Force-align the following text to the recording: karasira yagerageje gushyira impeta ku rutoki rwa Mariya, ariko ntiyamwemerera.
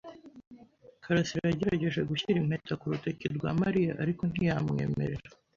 karasira 1.03 1.45
yagerageje 1.49 1.99
gushyira 2.09 2.37
impeta 2.39 2.73
ku 2.79 2.85
rutoki 2.91 3.25
rwa 3.37 3.49
Mariya, 3.61 3.93
ariko 4.03 4.21
ntiyamwemerera. 4.25 5.25